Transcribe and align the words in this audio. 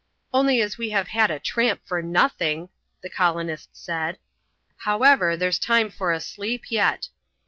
"Only 0.33 0.61
as 0.61 0.79
we 0.79 0.89
have 0.89 1.09
had 1.09 1.29
a 1.29 1.37
tramp 1.37 1.81
for 1.85 2.01
nothing," 2.01 2.69
the 3.03 3.09
colonist 3.11 3.69
said. 3.73 4.17
"However, 4.77 5.37
there's 5.37 5.59
time 5.59 5.91
for 5.91 6.11
a 6.11 6.19
sleep 6.19 6.71
yet. 6.71 7.09